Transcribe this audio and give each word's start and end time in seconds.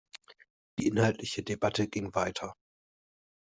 Die 0.79 0.87
inhaltliche 0.87 1.43
Debatte 1.43 1.87
ging 1.87 2.15
weiter. 2.15 2.55